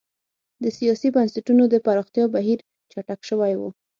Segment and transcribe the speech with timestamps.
[0.63, 2.59] د سیاسي بنسټونو د پراختیا بهیر
[2.91, 3.61] چټک شوی و.